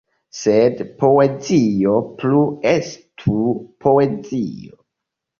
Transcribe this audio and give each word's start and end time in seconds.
Sed 0.35 0.79
poezio 1.01 1.91
plu 2.23 2.39
estu 2.71 3.43
poezio. 3.87 4.81